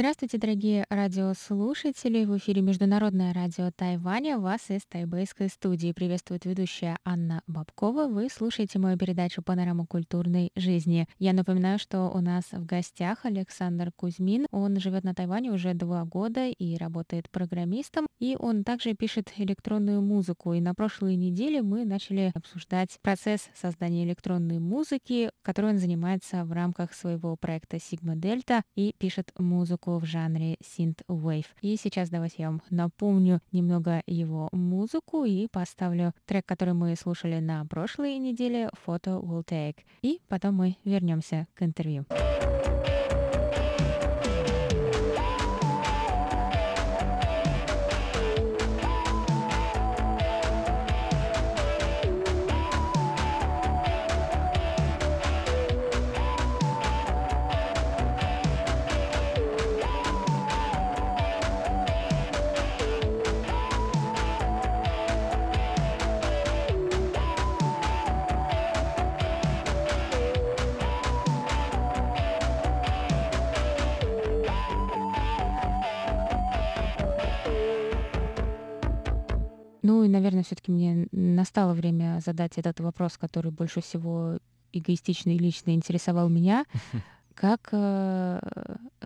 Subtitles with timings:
[0.00, 2.24] Здравствуйте, дорогие радиослушатели!
[2.24, 4.38] В эфире Международное радио Тайваня.
[4.38, 8.06] Вас из тайбэйской студии приветствует ведущая Анна Бабкова.
[8.06, 11.06] Вы слушаете мою передачу «Панорама культурной жизни».
[11.18, 14.46] Я напоминаю, что у нас в гостях Александр Кузьмин.
[14.52, 18.06] Он живет на Тайване уже два года и работает программистом.
[18.20, 20.54] И он также пишет электронную музыку.
[20.54, 26.52] И на прошлой неделе мы начали обсуждать процесс создания электронной музыки, которой он занимается в
[26.52, 31.46] рамках своего проекта Sigma Delta и пишет музыку музыку в жанре synth-wave.
[31.62, 37.40] И сейчас давайте я вам напомню немного его музыку и поставлю трек, который мы слушали
[37.40, 39.78] на прошлой неделе, Photo Will Take.
[40.02, 42.04] И потом мы вернемся к интервью.
[79.90, 84.38] Ну и, наверное, все-таки мне настало время задать этот вопрос, который больше всего
[84.72, 86.64] эгоистично и лично интересовал меня.
[87.34, 88.38] Как, э,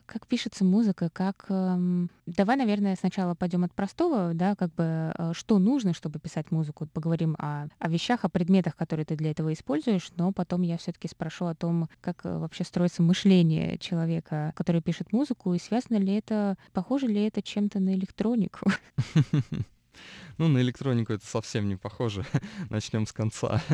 [0.07, 1.45] как пишется музыка, как...
[1.51, 6.51] Эм, давай, наверное, сначала пойдем от простого, да, как бы, э, что нужно, чтобы писать
[6.51, 6.89] музыку.
[6.93, 11.07] Поговорим о, о вещах, о предметах, которые ты для этого используешь, но потом я все-таки
[11.07, 16.15] спрошу о том, как э, вообще строится мышление человека, который пишет музыку, и связано ли
[16.15, 18.69] это, похоже ли это чем-то на электронику?
[20.39, 22.25] Ну, на электронику это совсем не похоже.
[22.71, 23.63] Начнем с конца.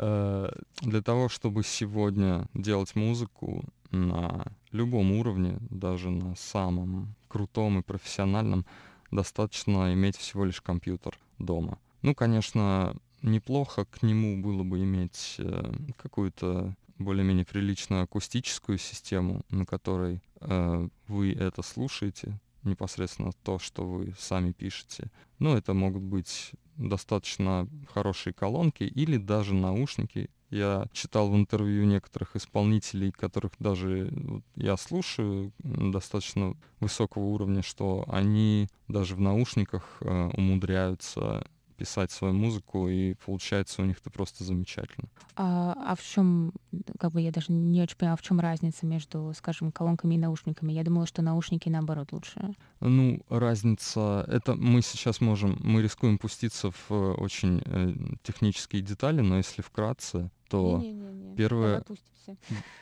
[0.00, 0.50] Э,
[0.82, 8.64] для того, чтобы сегодня делать музыку на любом уровне, даже на самом крутом и профессиональном,
[9.10, 11.78] достаточно иметь всего лишь компьютер дома.
[12.02, 19.64] Ну, конечно, неплохо к нему было бы иметь э, какую-то более-менее приличную акустическую систему, на
[19.64, 25.10] которой э, вы это слушаете, непосредственно то, что вы сами пишете.
[25.38, 30.30] Ну, это могут быть достаточно хорошие колонки или даже наушники.
[30.50, 34.10] Я читал в интервью некоторых исполнителей, которых даже
[34.56, 41.46] я слушаю достаточно высокого уровня, что они даже в наушниках э, умудряются
[41.78, 45.08] писать свою музыку, и получается у них это просто замечательно.
[45.36, 46.52] А, а в чем,
[46.98, 50.18] как бы я даже не очень понимаю, а в чем разница между, скажем, колонками и
[50.18, 50.72] наушниками?
[50.72, 52.54] Я думала, что наушники наоборот лучше.
[52.80, 59.20] Ну, разница, это мы сейчас можем, мы рискуем пуститься в э, очень э, технические детали,
[59.20, 61.84] но если вкратце, то не, не, не, первое...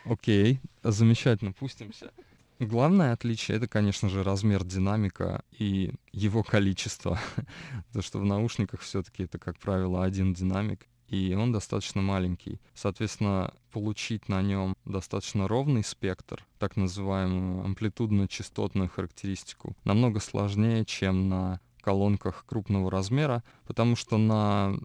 [0.04, 2.10] Окей, замечательно, пустимся.
[2.58, 7.18] Главное отличие это, конечно же, размер динамика и его количество.
[7.88, 12.60] Потому что в наушниках все-таки это, как правило, один динамик, и он достаточно маленький.
[12.74, 21.60] Соответственно, получить на нем достаточно ровный спектр, так называемую амплитудно-частотную характеристику, намного сложнее, чем на
[21.82, 24.78] колонках крупного размера, потому что на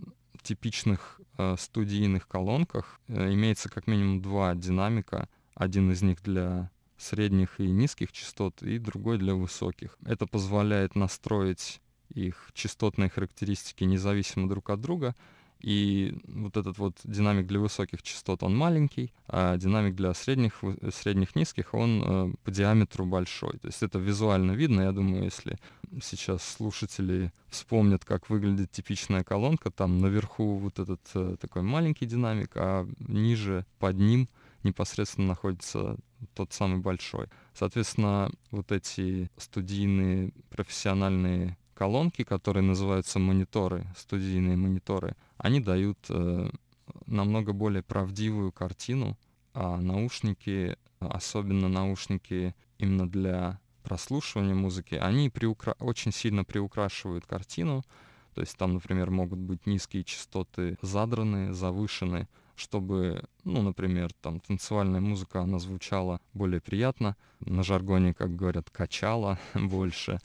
[0.43, 6.69] типичных э, студийных колонках э, имеется как минимум два динамика, один из них для
[7.01, 9.97] средних и низких частот, и другой для высоких.
[10.05, 15.15] Это позволяет настроить их частотные характеристики независимо друг от друга,
[15.61, 20.59] и вот этот вот динамик для высоких частот, он маленький, а динамик для средних,
[20.91, 23.59] средних низких, он э, по диаметру большой.
[23.59, 24.81] То есть это визуально видно.
[24.81, 25.59] Я думаю, если
[26.01, 32.51] сейчас слушатели вспомнят, как выглядит типичная колонка, там наверху вот этот э, такой маленький динамик,
[32.55, 34.27] а ниже под ним
[34.63, 35.97] непосредственно находится
[36.33, 37.27] тот самый большой.
[37.53, 46.49] Соответственно, вот эти студийные профессиональные колонки, которые называются мониторы, студийные мониторы, они дают э,
[47.07, 49.17] намного более правдивую картину,
[49.53, 55.75] а наушники, особенно наушники именно для прослушивания музыки, они приукра...
[55.79, 57.83] очень сильно приукрашивают картину.
[58.33, 65.01] То есть там, например, могут быть низкие частоты задраны, завышены, чтобы, ну, например, там танцевальная
[65.01, 70.19] музыка, она звучала более приятно, на жаргоне, как говорят, качала больше.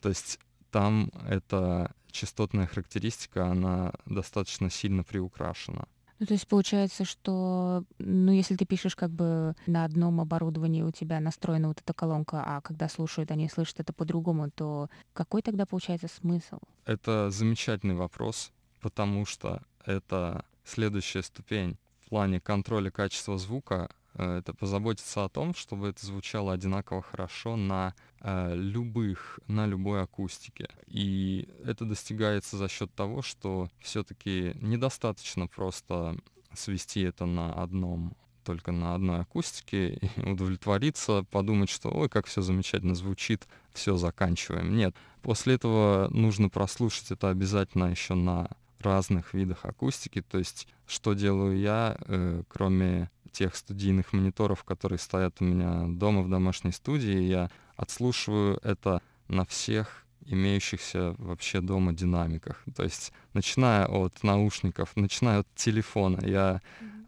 [0.00, 0.38] То есть
[0.70, 5.86] там эта частотная характеристика, она достаточно сильно приукрашена.
[6.20, 10.90] Ну, то есть получается, что, ну, если ты пишешь как бы на одном оборудовании у
[10.90, 15.64] тебя настроена вот эта колонка, а когда слушают, они слышат это по-другому, то какой тогда
[15.64, 16.58] получается смысл?
[16.84, 18.52] Это замечательный вопрос,
[18.82, 25.54] потому что это следующая ступень в плане контроля качества звука, э, это позаботиться о том,
[25.54, 30.68] чтобы это звучало одинаково хорошо на э, любых, на любой акустике.
[30.86, 36.16] И это достигается за счет того, что все-таки недостаточно просто
[36.54, 42.42] свести это на одном только на одной акустике и удовлетвориться, подумать, что ой, как все
[42.42, 44.76] замечательно звучит, все заканчиваем.
[44.76, 50.22] Нет, после этого нужно прослушать это обязательно еще на разных видах акустики.
[50.22, 56.22] То есть, что делаю я, э, кроме тех студийных мониторов, которые стоят у меня дома
[56.22, 62.62] в домашней студии, я отслушиваю это на всех имеющихся вообще дома динамиках.
[62.76, 66.60] То есть, начиная от наушников, начиная от телефона, я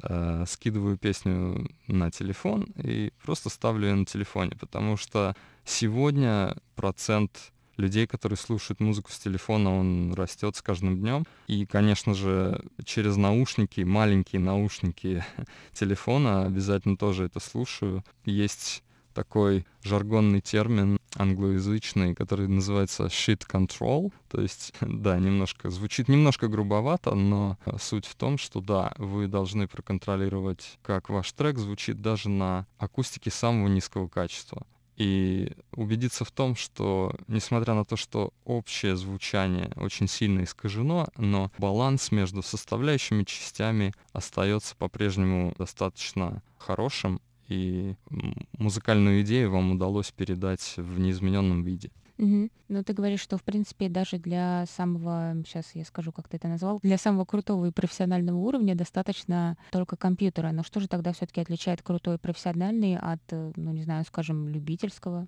[0.02, 7.52] э, скидываю песню на телефон и просто ставлю ее на телефоне, потому что сегодня процент
[7.76, 11.24] людей, которые слушают музыку с телефона, он растет с каждым днем.
[11.46, 15.24] И, конечно же, через наушники, маленькие наушники
[15.72, 18.04] телефона обязательно тоже это слушаю.
[18.24, 18.82] Есть
[19.14, 24.12] такой жаргонный термин англоязычный, который называется shit control.
[24.28, 29.68] То есть, да, немножко звучит немножко грубовато, но суть в том, что да, вы должны
[29.68, 34.66] проконтролировать, как ваш трек звучит даже на акустике самого низкого качества
[34.96, 41.50] и убедиться в том, что, несмотря на то, что общее звучание очень сильно искажено, но
[41.58, 47.94] баланс между составляющими частями остается по-прежнему достаточно хорошим, и
[48.58, 51.90] музыкальную идею вам удалось передать в неизмененном виде.
[52.22, 52.52] Мгм.
[52.69, 56.46] Ну, ты говоришь, что, в принципе, даже для самого, сейчас я скажу, как ты это
[56.46, 60.52] назвал, для самого крутого и профессионального уровня достаточно только компьютера.
[60.52, 65.26] Но что же тогда все-таки отличает крутой профессиональный от, э, ну, не знаю, скажем, любительского?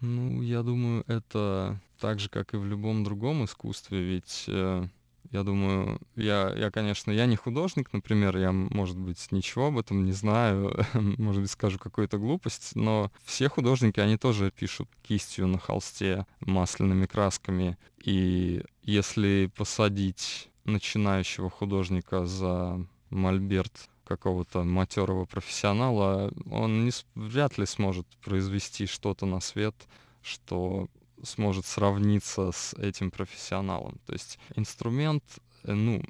[0.00, 4.88] Ну, я думаю, это так же, как и в любом другом искусстве, ведь э,
[5.32, 10.04] я думаю, я, я, конечно, я не художник, например, я, может быть, ничего об этом
[10.04, 15.58] не знаю, может быть, скажу какую-то глупость, но все художники, они тоже пишут кистью на
[15.58, 17.78] холсте, масляными красками.
[18.04, 28.06] И если посадить начинающего художника за мольберт какого-то матерого профессионала, он не, вряд ли сможет
[28.22, 29.74] произвести что-то на свет,
[30.20, 30.88] что
[31.22, 34.00] сможет сравниться с этим профессионалом.
[34.06, 35.22] То есть инструмент,
[35.64, 36.02] э, ну,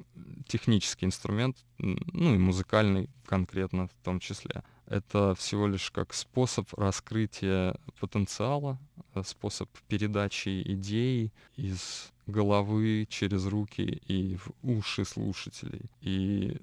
[0.47, 7.75] технический инструмент, ну и музыкальный конкретно в том числе, это всего лишь как способ раскрытия
[7.99, 8.79] потенциала,
[9.15, 15.89] э, способ передачи идей из головы через руки и в уши слушателей.
[16.01, 16.57] И,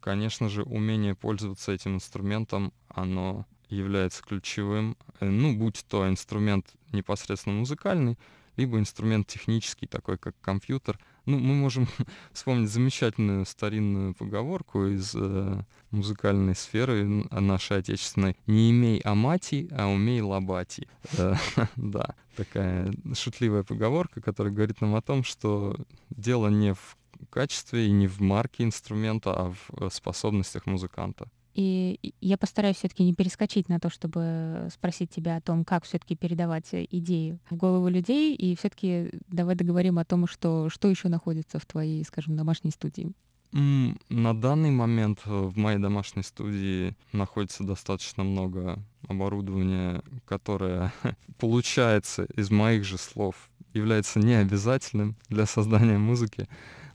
[0.00, 7.56] конечно же, умение пользоваться этим инструментом, оно является ключевым, э, ну, будь то инструмент непосредственно
[7.56, 8.18] музыкальный,
[8.56, 10.98] либо инструмент технический, такой как компьютер.
[11.26, 11.88] Ну, мы можем
[12.32, 20.20] вспомнить замечательную старинную поговорку из э, музыкальной сферы нашей отечественной «Не имей амати, а умей
[20.20, 20.88] лабати».
[21.18, 21.34] Э,
[21.76, 25.76] да, такая шутливая поговорка, которая говорит нам о том, что
[26.10, 26.96] дело не в
[27.30, 31.28] качестве и не в марке инструмента, а в э, способностях музыканта.
[31.56, 35.84] И я постараюсь все таки не перескочить на то, чтобы спросить тебя о том, как
[35.84, 38.34] все таки передавать э, идеи в голову людей.
[38.34, 42.72] И все таки давай договорим о том, что, что еще находится в твоей, скажем, домашней
[42.72, 43.10] студии.
[43.52, 50.92] На данный момент э, в моей домашней студии находится достаточно много оборудования, которое
[51.38, 56.48] получается из моих же слов является необязательным для создания музыки.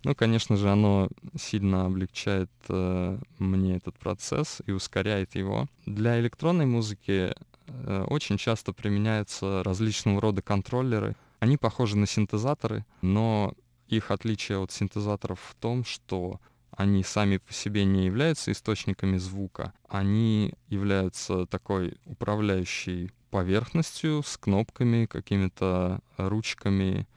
[0.04, 5.68] Ну, конечно же, оно сильно облегчает э, мне этот процесс и ускоряет его.
[5.86, 7.34] Для электронной музыки
[7.68, 11.16] э, очень часто применяются различного рода контроллеры.
[11.40, 13.54] Они похожи на синтезаторы, но
[13.88, 16.40] их отличие от синтезаторов в том, что
[16.72, 25.06] они сами по себе не являются источниками звука, они являются такой управляющей поверхностью с кнопками,
[25.06, 27.08] какими-то ручками,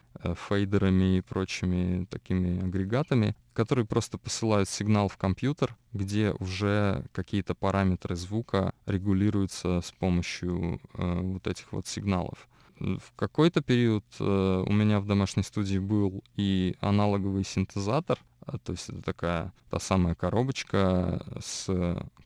[0.49, 8.16] фейдерами и прочими такими агрегатами, которые просто посылают сигнал в компьютер, где уже какие-то параметры
[8.16, 12.49] звука регулируются с помощью э, вот этих вот сигналов.
[12.78, 18.73] В какой-то период э, у меня в домашней студии был и аналоговый синтезатор, а, то
[18.73, 21.71] есть это такая та самая коробочка с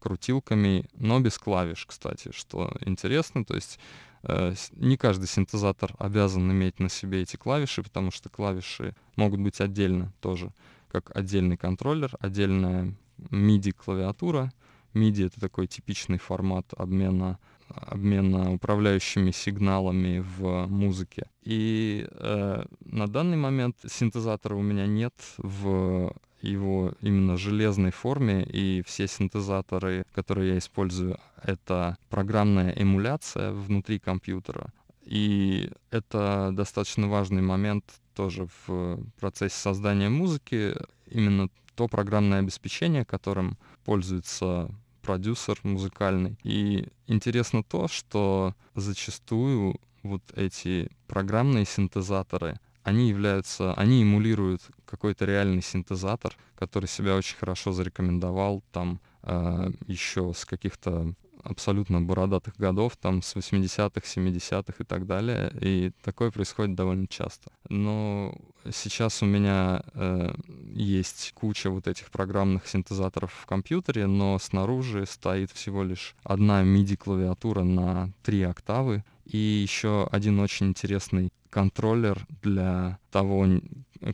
[0.00, 3.44] крутилками, но без клавиш, кстати, что интересно.
[3.44, 8.94] То есть Э, не каждый синтезатор обязан иметь на себе эти клавиши, потому что клавиши
[9.16, 10.52] могут быть отдельно тоже,
[10.90, 14.52] как отдельный контроллер, отдельная MIDI-клавиатура.
[14.94, 17.38] MIDI— это такой типичный формат обмена
[17.74, 21.26] обмена управляющими сигналами в музыке.
[21.42, 28.82] И э, на данный момент синтезатора у меня нет в его именно железной форме, и
[28.86, 34.72] все синтезаторы, которые я использую, это программная эмуляция внутри компьютера.
[35.04, 37.84] И это достаточно важный момент
[38.14, 40.74] тоже в процессе создания музыки,
[41.06, 44.70] именно то программное обеспечение, которым пользуется
[45.08, 46.36] продюсер музыкальный.
[46.42, 55.62] И интересно то, что зачастую вот эти программные синтезаторы, они являются, они эмулируют какой-то реальный
[55.62, 61.14] синтезатор, который себя очень хорошо зарекомендовал там э, еще с каких-то
[61.44, 65.52] абсолютно бородатых годов, там с 80-х, 70-х и так далее.
[65.60, 67.50] И такое происходит довольно часто.
[67.68, 68.34] Но
[68.70, 70.34] сейчас у меня э,
[70.74, 77.62] есть куча вот этих программных синтезаторов в компьютере, но снаружи стоит всего лишь одна MIDI-клавиатура
[77.62, 83.46] на три октавы и еще один очень интересный контроллер для того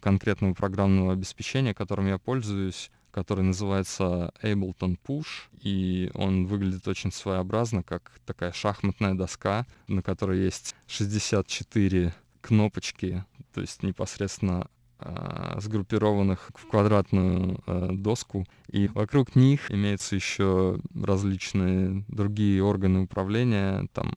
[0.01, 7.85] конкретного программного обеспечения, которым я пользуюсь который называется Ableton Push, и он выглядит очень своеобразно,
[7.85, 14.67] как такая шахматная доска, на которой есть 64 кнопочки, то есть непосредственно
[14.99, 23.87] э, сгруппированных в квадратную э, доску, и вокруг них имеются еще различные другие органы управления,
[23.93, 24.13] там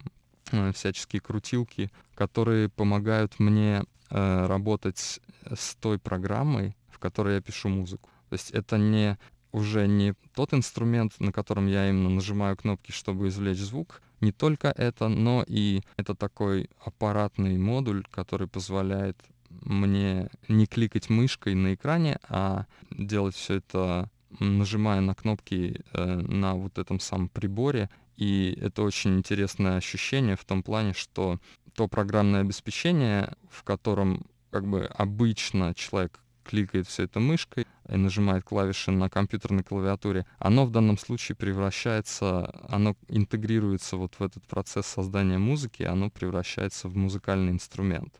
[0.51, 5.19] э, всяческие крутилки, которые помогают мне э, работать
[5.55, 8.09] с той программой, в которой я пишу музыку.
[8.29, 9.17] То есть это не
[9.51, 14.01] уже не тот инструмент, на котором я именно нажимаю кнопки, чтобы извлечь звук.
[14.19, 19.17] Не только это, но и это такой аппаратный модуль, который позволяет
[19.49, 26.55] мне не кликать мышкой на экране, а делать все это нажимая на кнопки э, на
[26.55, 27.89] вот этом самом приборе.
[28.17, 31.39] И это очень интересное ощущение в том плане, что
[31.75, 38.43] то программное обеспечение, в котором как бы обычно человек кликает все это мышкой и нажимает
[38.43, 44.85] клавиши на компьютерной клавиатуре, оно в данном случае превращается, оно интегрируется вот в этот процесс
[44.87, 48.19] создания музыки, оно превращается в музыкальный инструмент.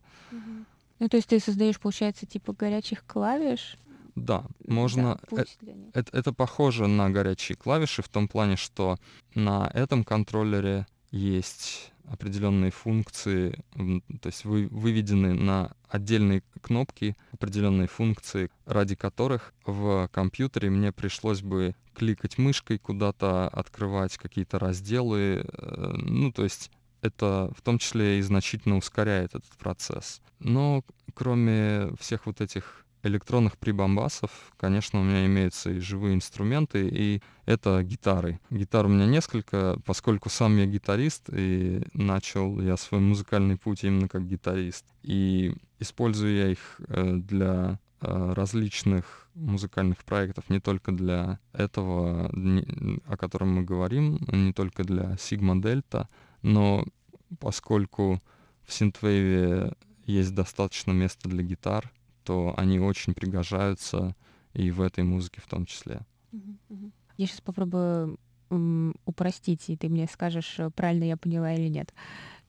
[1.00, 3.77] Ну, то есть ты создаешь, получается, типа горячих клавиш?
[4.15, 5.19] Да, можно.
[5.29, 5.46] Да, э
[5.93, 8.98] это, это похоже на горячие клавиши в том плане, что
[9.36, 13.59] на этом контроллере есть определенные функции,
[14.21, 21.41] то есть вы, выведены на отдельные кнопки определенные функции, ради которых в компьютере мне пришлось
[21.41, 28.19] бы кликать мышкой куда-то, открывать какие-то разделы, э, ну то есть это в том числе
[28.19, 30.21] и значительно ускоряет этот процесс.
[30.39, 37.21] Но кроме всех вот этих электронных прибамбасов, конечно, у меня имеются и живые инструменты, и
[37.45, 38.39] это гитары.
[38.49, 44.07] Гитар у меня несколько, поскольку сам я гитарист, и начал я свой музыкальный путь именно
[44.07, 44.85] как гитарист.
[45.03, 52.31] И использую я их э, для э, различных музыкальных проектов, не только для этого,
[53.05, 56.07] о котором мы говорим, не только для Sigma Delta,
[56.47, 56.85] но
[57.39, 58.21] поскольку
[58.63, 59.73] в синтвейве
[60.05, 61.91] есть достаточно места для гитар,
[62.23, 64.15] то они очень пригожаются
[64.53, 66.01] и в этой музыке в том числе.
[67.17, 68.17] Я сейчас попробую
[69.05, 71.93] упростить, и ты мне скажешь, э, правильно я поняла или нет.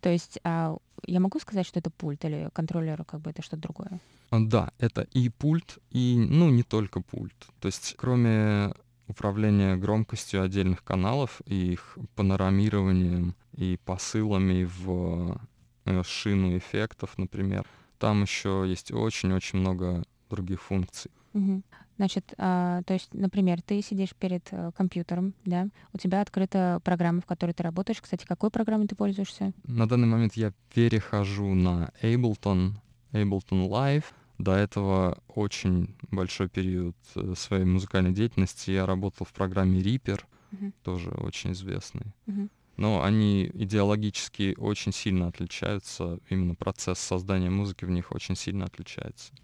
[0.00, 3.62] То есть а я могу сказать, что это пульт или контроллер, как бы это что-то
[3.62, 4.00] другое?
[4.30, 7.34] А, да, это и пульт, и, ну, не только пульт.
[7.58, 8.74] То есть кроме
[9.08, 15.40] управления громкостью отдельных каналов и их панорамированием и посылами в
[15.86, 17.66] э, шину эффектов, например,
[17.98, 21.10] там еще есть очень-очень много других функций.
[21.32, 21.62] Угу.
[21.96, 27.20] Значит, а, то есть, например, ты сидишь перед а, компьютером, да, у тебя открыта программа,
[27.20, 28.00] в которой ты работаешь.
[28.00, 29.52] Кстати, какой программой ты пользуешься?
[29.64, 32.74] На данный момент я перехожу на Ableton,
[33.12, 34.04] Ableton Live.
[34.38, 40.20] До этого очень большой период э, своей музыкальной деятельности я работал в программе Reaper,
[40.52, 42.14] uh тоже очень известный.
[42.26, 46.20] uh но они идеологически очень сильно отличаются.
[46.30, 49.34] Именно процесс создания музыки в них очень сильно отличается.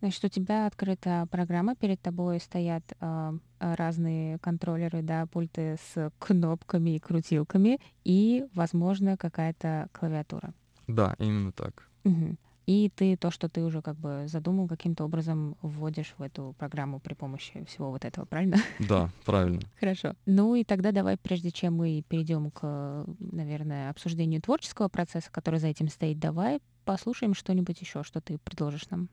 [0.00, 6.96] Значит, у тебя открыта программа, перед тобой стоят э, разные контроллеры, да, пульты с кнопками
[6.96, 10.52] и крутилками, и, возможно, какая-то клавиатура.
[10.86, 11.88] Да, именно так.
[12.04, 12.36] Угу.
[12.66, 16.98] И ты то, что ты уже как бы задумал, каким-то образом вводишь в эту программу
[16.98, 18.56] при помощи всего вот этого, правильно?
[18.78, 19.60] Да, правильно.
[19.78, 20.14] Хорошо.
[20.26, 25.68] Ну и тогда давай, прежде чем мы перейдем к, наверное, обсуждению творческого процесса, который за
[25.68, 29.08] этим стоит, давай послушаем что-нибудь еще, что ты предложишь нам.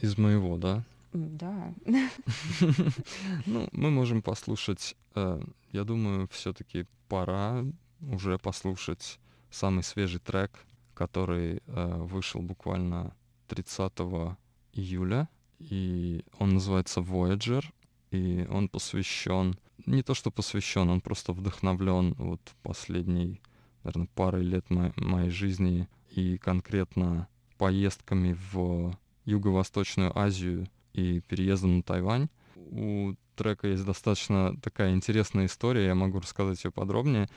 [0.00, 0.84] Из моего, да?
[1.12, 1.74] Да.
[3.46, 7.64] Ну, мы можем послушать, э, я думаю, все-таки пора
[8.00, 9.18] уже послушать
[9.50, 10.50] самый свежий трек,
[10.94, 13.14] который э, вышел буквально
[13.48, 13.92] 30
[14.72, 17.64] июля, и он называется Voyager,
[18.10, 19.56] и он посвящен,
[19.86, 23.40] не то что посвящен, он просто вдохновлен вот последней,
[23.84, 31.82] наверное, парой лет мо- моей жизни и конкретно поездками в Юго-Восточную Азию и переездом на
[31.82, 32.28] Тайвань.
[32.56, 37.28] У трека есть достаточно такая интересная история, я могу рассказать ее подробнее.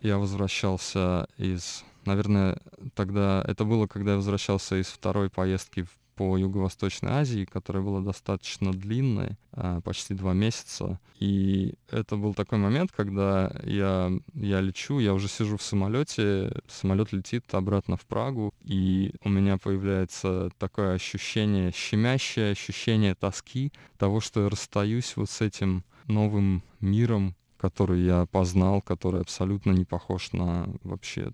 [0.00, 1.84] Я возвращался из...
[2.04, 2.58] Наверное,
[2.94, 3.44] тогда...
[3.46, 8.72] Это было, когда я возвращался из второй поездки в по Юго-Восточной Азии, которая была достаточно
[8.72, 10.98] длинной, а, почти два месяца.
[11.20, 17.12] И это был такой момент, когда я, я лечу, я уже сижу в самолете, самолет
[17.12, 24.42] летит обратно в Прагу, и у меня появляется такое ощущение, щемящее ощущение тоски того, что
[24.42, 30.66] я расстаюсь вот с этим новым миром, который я познал, который абсолютно не похож на
[30.82, 31.30] вообще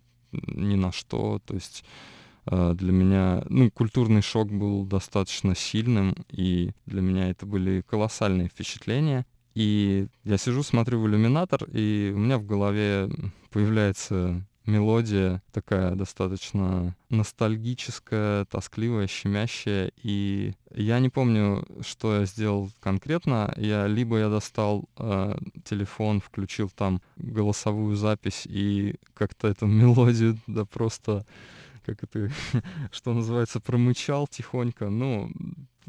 [0.46, 1.40] ни на что.
[1.44, 1.84] То есть
[2.46, 8.48] Э, для меня, ну, культурный шок был достаточно сильным, и для меня это были колоссальные
[8.48, 9.26] впечатления.
[9.54, 13.08] И я сижу, смотрю в иллюминатор, и у меня в голове
[13.50, 19.92] появляется мелодия такая достаточно ностальгическая, тоскливая, щемящая.
[20.02, 23.52] И я не помню, что я сделал конкретно.
[23.56, 30.64] Я либо я достал э, телефон, включил там голосовую запись и как-то эту мелодию да
[30.64, 31.24] просто
[31.84, 32.30] как это,
[32.92, 35.28] что называется, промычал тихонько, но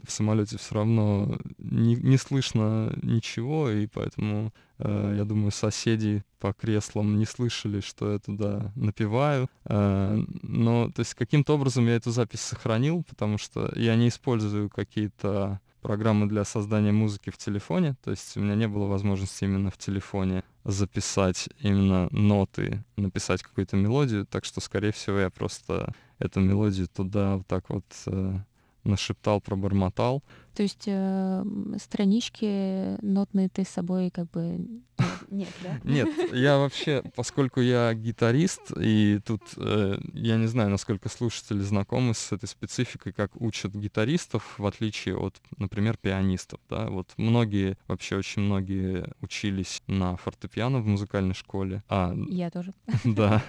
[0.03, 6.53] в самолете все равно не, не слышно ничего, и поэтому, э, я думаю, соседи по
[6.53, 9.49] креслам не слышали, что я туда напиваю.
[9.65, 14.69] Э, но, то есть, каким-то образом я эту запись сохранил, потому что я не использую
[14.69, 19.69] какие-то программы для создания музыки в телефоне, то есть у меня не было возможности именно
[19.69, 26.39] в телефоне записать именно ноты, написать какую-то мелодию, так что, скорее всего, я просто эту
[26.39, 28.39] мелодию туда вот так вот э,
[28.85, 30.23] нашептал, пробормотал.
[30.55, 31.43] То есть э,
[31.77, 34.81] странички нотные ты с собой как бы
[35.29, 35.79] нет, да?
[35.83, 42.13] Нет, я вообще, поскольку я гитарист, и тут э, я не знаю, насколько слушатели знакомы
[42.13, 48.15] с этой спецификой, как учат гитаристов, в отличие от, например, пианистов, да, вот многие, вообще
[48.15, 51.83] очень многие учились на фортепиано в музыкальной школе.
[51.89, 52.73] А, я тоже.
[53.03, 53.43] Да,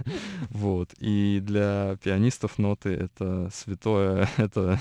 [0.51, 4.79] вот, и для пианистов ноты— это святое, это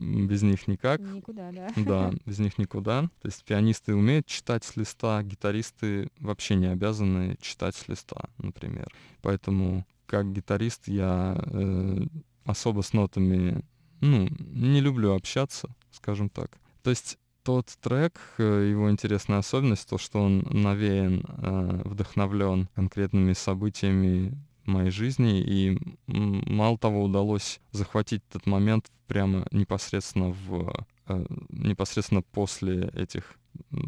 [0.00, 1.00] без них никак.
[1.00, 1.68] Никуда, да.
[1.76, 3.02] Да, без них никуда.
[3.20, 8.92] То есть пианисты умеют читать с листа, гитаристы вообще не обязаны читать с листа, например.
[9.22, 12.06] Поэтому как гитарист я э,
[12.44, 13.64] особо с нотами,
[14.00, 16.58] ну, не люблю общаться, скажем так.
[16.82, 23.32] То есть тот трек, э, его интересная особенность, то, что он навеян, э, вдохновлен конкретными
[23.32, 32.22] событиями моей жизни, и мало того, удалось захватить этот момент прямо непосредственно в э, непосредственно
[32.22, 33.36] после этих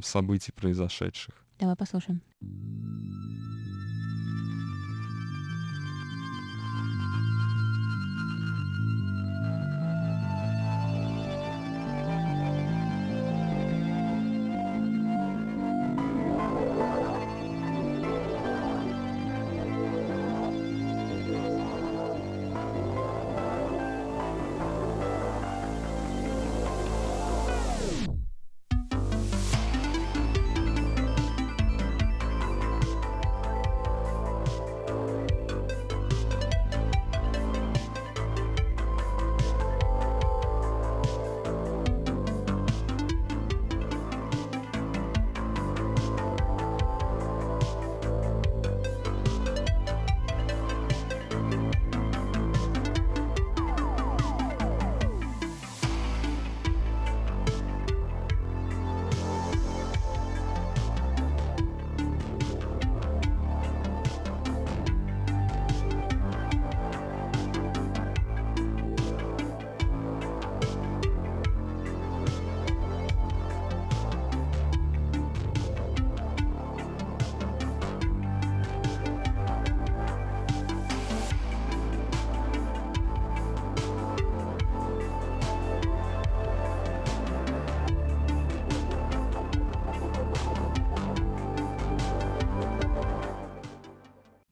[0.03, 1.35] событий произошедших.
[1.59, 2.23] Давай послушаем.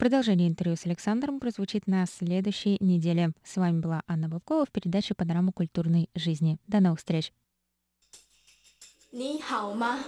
[0.07, 3.33] Продолжение интервью с Александром прозвучит на следующей неделе.
[3.43, 6.59] С вами была Анна Бабкова в передаче «Панорама культурной жизни».
[6.69, 7.33] До новых встреч!
[9.13, 9.99] 你好吗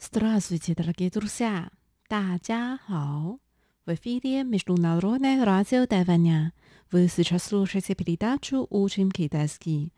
[0.00, 1.70] ？Здравствуйте, дорогие друзья!
[2.08, 3.41] 大家好。
[3.84, 6.52] В эфире Международное радио Тайваня.
[6.92, 9.92] Вы сейчас слушаете передачу «Учим китайский».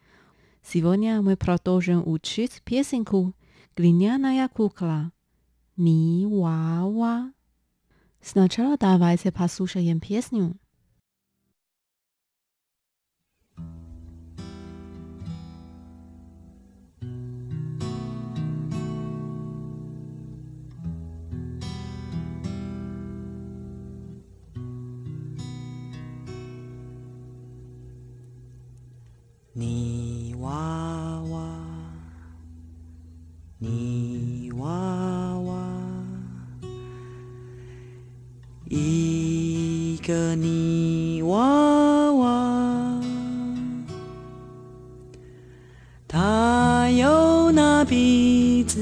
[0.63, 3.35] Сегодня мы продолжим учить песенку
[3.77, 5.13] «Глиняная кукла»
[5.77, 7.31] «Ни Ва-Ва».
[8.23, 10.57] Сначала давайте послушаем песню.
[29.57, 30.51] 泥娃
[31.31, 31.49] 娃，
[33.59, 35.71] 泥娃娃，
[38.69, 43.01] 一个泥娃娃，
[46.09, 48.81] 它有那鼻子，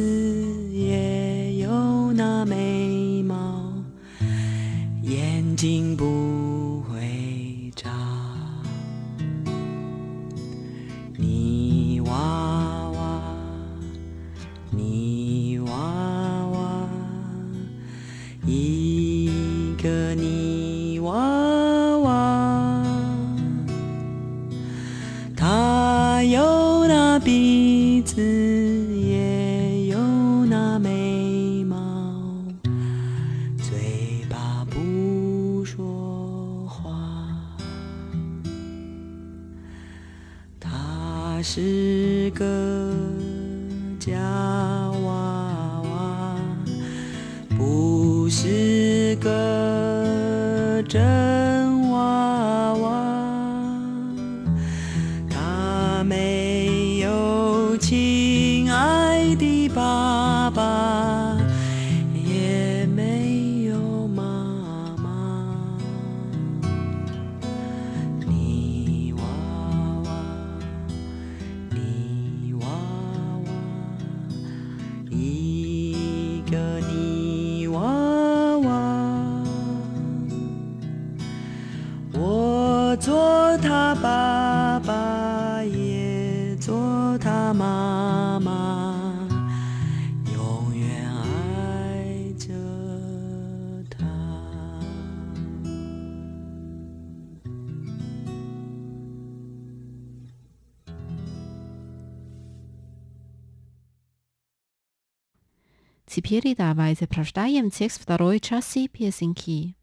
[106.11, 109.75] Теперь давайте прочитаем текст второй части песенки.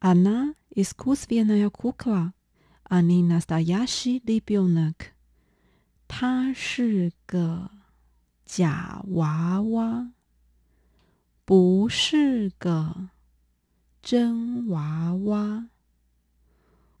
[0.00, 2.34] Она искусственная кукла,
[2.82, 5.12] а не настоящий ребенок.
[6.06, 7.70] 她是个
[8.44, 10.12] 假娃娃，
[11.44, 13.10] 不是个
[14.02, 15.68] 真娃娃。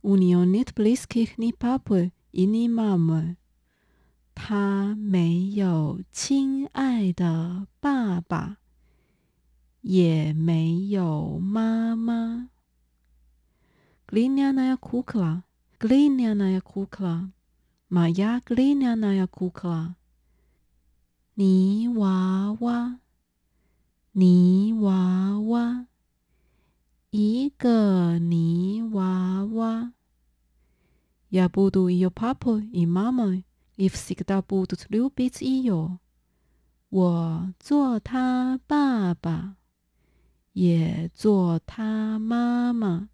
[0.02, 3.36] У нее нет близких ни папы и ни мамы.
[4.38, 8.58] 他没有亲爱的爸爸，
[9.80, 12.50] 也没有妈妈。
[14.06, 15.42] Глиняная кукла,
[15.80, 17.30] глиняная кукла,
[17.88, 19.94] моя глиняная кукла。
[21.36, 23.00] 泥娃娃，
[24.12, 25.86] 泥娃娃，
[27.10, 29.92] 一个泥娃娃。
[31.30, 33.44] Я буду ее папой и мамой
[33.78, 35.98] и всегда будут любить ее。
[36.90, 39.56] 我做他爸爸，
[40.52, 43.08] 也做他妈妈，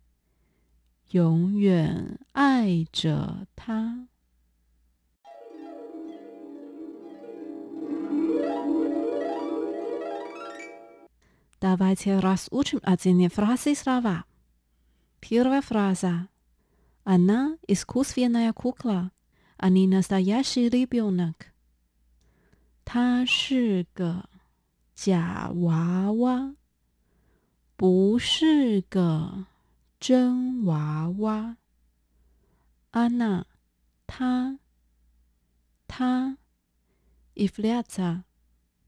[1.10, 4.06] 永远爱着他。
[11.58, 14.24] Давайте разучим отдельные фразы и слова.
[15.20, 16.28] Первая фраза.
[17.04, 19.10] Она искусственная кукла,
[19.57, 21.35] Ani nastayashi libionak
[22.83, 24.29] 他是个
[24.93, 26.55] 假娃娃，
[27.75, 29.47] 不是个
[29.99, 31.57] 真娃娃。
[32.91, 33.45] Anna，
[34.05, 34.59] 他，
[35.87, 36.37] 他
[37.33, 38.23] ，iflyata，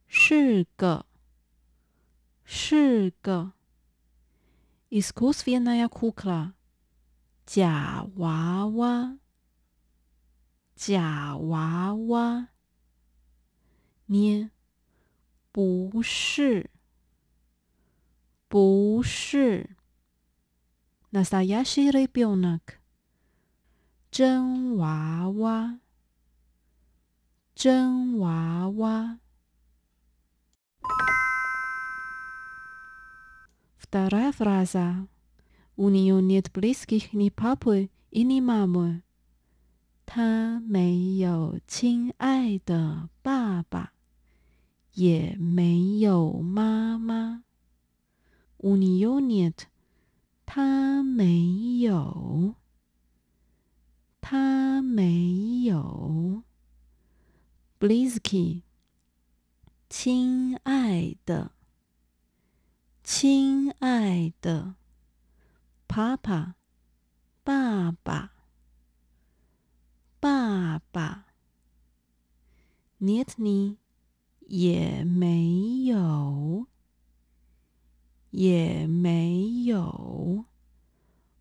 [0.05, 1.05] 是个，
[2.45, 3.53] 是个
[4.89, 6.53] ，iskusvenaya kukla，
[7.45, 9.17] 假娃娃。
[10.76, 12.48] 假娃娃。
[14.06, 14.50] 捏，
[15.52, 16.70] 不是，
[18.48, 19.76] 不是。
[21.10, 22.80] Настоящий ребенок，
[24.10, 25.80] 真娃娃，
[27.54, 29.18] 真娃娃。
[33.78, 35.06] Вторая фраза.
[35.76, 39.02] У нее нет близких ни папы и ни мамы.
[40.09, 43.91] 他没有亲爱的爸爸，
[44.93, 47.43] 也没有妈妈。
[48.59, 49.63] Unionet，
[50.45, 52.55] 他没有，
[54.21, 56.41] 他没有。
[57.77, 58.61] Blisky，
[59.89, 61.51] 亲爱的，
[63.03, 64.75] 亲爱的
[65.87, 66.53] ，Papa，
[67.43, 67.91] 爸爸。
[67.91, 68.36] 爸爸
[70.26, 71.26] 爸爸。
[73.00, 73.78] Нет ни，
[74.46, 76.66] 也没有，
[78.30, 80.44] 也没有。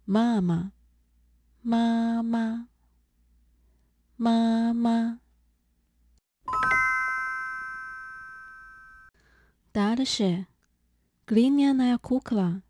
[0.06, 0.72] 妈妈，
[1.62, 2.68] 妈妈，
[4.18, 5.20] 妈妈。
[9.74, 10.48] Дальше.
[11.28, 12.64] Глиняная кукла.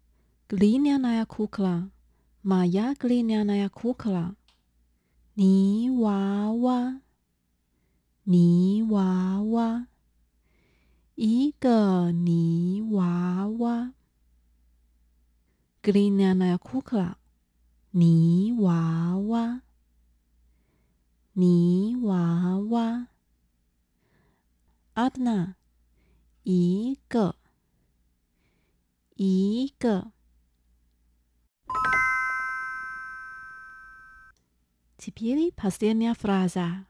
[0.50, 1.90] Глиняная кукла.
[2.44, 4.36] Моя глиняная кукла.
[5.39, 7.03] 泥娃娃，
[8.25, 9.87] 泥娃娃，
[11.15, 13.93] 一个泥娃娃。
[15.83, 17.17] Greena na kukla，
[17.91, 19.61] 泥娃娃，
[21.35, 23.09] 泥娃娃。
[24.95, 25.57] Adna，
[26.45, 27.37] 一个，
[29.17, 30.16] 一个。
[34.98, 36.86] Теперь последняя фраза.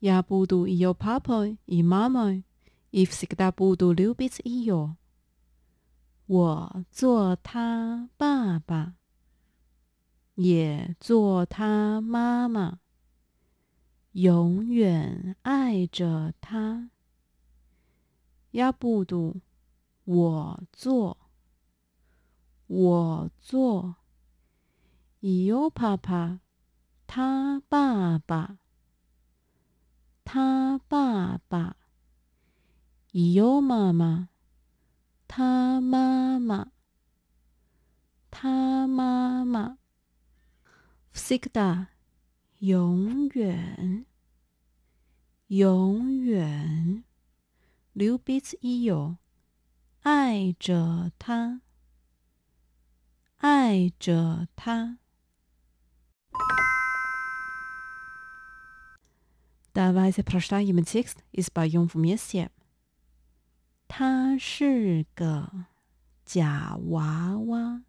[0.00, 2.44] Я буду ее папой и мамой
[2.92, 4.96] и всегда буду любить ее.
[6.26, 8.94] 我做他爸爸，
[10.36, 12.80] 也做他妈妈，
[14.12, 16.90] 永远爱着他。
[18.52, 19.40] 要不读，
[20.04, 21.18] 我做，
[22.66, 23.96] 我做。
[25.20, 26.40] 有爸爸，
[27.08, 28.58] 他爸爸，
[30.24, 31.76] 他爸爸。
[33.12, 34.28] 有妈妈，
[35.28, 36.72] 他妈妈，
[38.30, 39.78] 他妈妈。
[41.12, 41.88] всегда，
[42.58, 44.06] 永远，
[45.46, 47.04] 永远。
[47.92, 49.18] любить ее，
[50.00, 51.60] 爱着他，
[53.36, 54.98] 爱着他。
[59.78, 62.50] Давайте прочитаем текст и споем вместе.
[63.88, 65.66] 他是个
[66.24, 67.82] 假娃娃，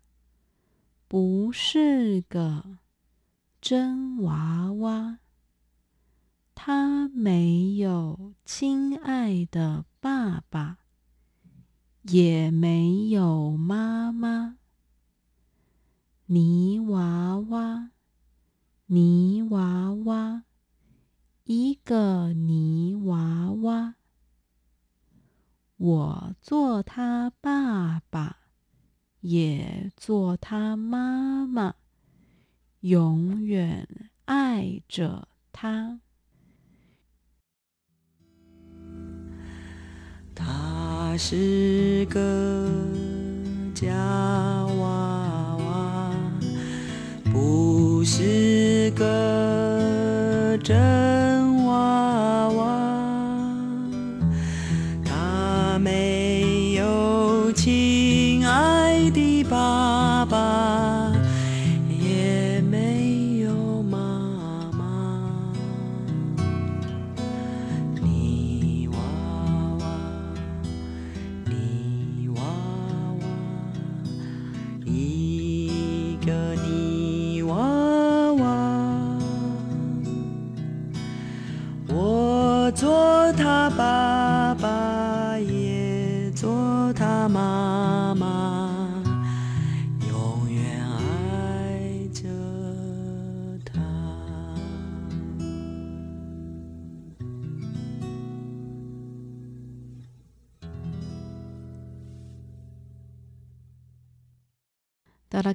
[1.08, 2.80] 不是个
[3.62, 5.20] 真娃娃。
[6.54, 10.78] 他没有亲爱的爸爸，
[12.04, 14.58] 也没有妈妈。
[16.28, 17.92] 泥娃娃，
[18.88, 20.44] 泥娃娃，
[21.53, 23.97] 一个泥娃娃。
[25.79, 28.37] 我做他爸爸，
[29.19, 31.75] 也做他妈妈，
[32.83, 33.89] 永远
[34.27, 35.99] 爱着他。
[40.33, 42.71] 他是个
[43.75, 43.93] 假
[44.79, 46.15] 娃娃，
[47.33, 51.20] 不是个真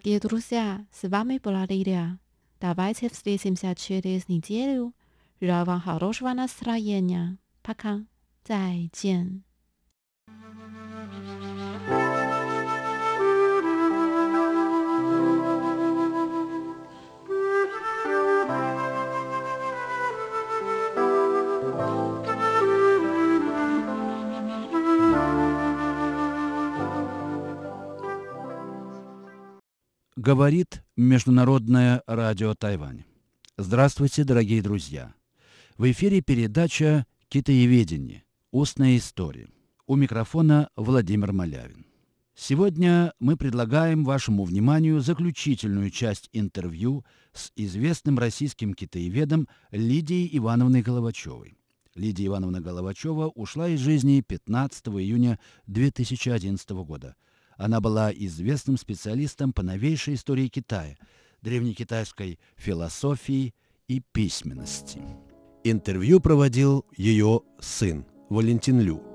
[0.05, 0.19] Дорогие
[0.91, 2.19] с вами была Лилия.
[2.61, 4.93] Давайте встретимся через неделю.
[5.41, 7.39] Желаю вам хорошего настроения.
[7.63, 8.05] Пока.
[30.25, 33.03] Говорит Международное радио Тайвань.
[33.59, 35.13] Здравствуйте, дорогие друзья.
[35.77, 38.23] В эфире передача «Китаеведение.
[38.49, 39.47] Устная история».
[39.85, 41.85] У микрофона Владимир Малявин.
[42.33, 51.55] Сегодня мы предлагаем вашему вниманию заключительную часть интервью с известным российским китаеведом Лидией Ивановной Головачевой.
[51.93, 57.15] Лидия Ивановна Головачева ушла из жизни 15 июня 2011 года.
[57.57, 60.97] Она была известным специалистом по новейшей истории Китая,
[61.41, 63.53] древнекитайской философии
[63.87, 65.01] и письменности.
[65.63, 69.14] Интервью проводил ее сын Валентин Лю.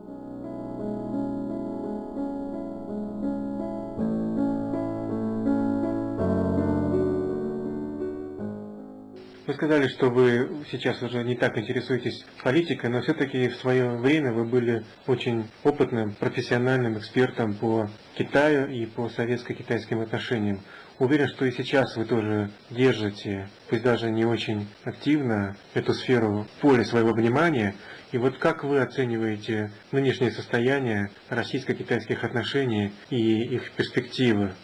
[9.60, 14.44] Сказали, что вы сейчас уже не так интересуетесь политикой, но все-таки в свое время вы
[14.44, 20.60] были очень опытным, профессиональным экспертом по Китаю и по советско-китайским отношениям.
[20.98, 26.60] Уверен, что и сейчас вы тоже держите, пусть даже не очень активно, эту сферу в
[26.62, 27.74] поле своего внимания.
[28.12, 34.54] И вот как вы оцениваете нынешнее состояние российско-китайских отношений и их перспективы?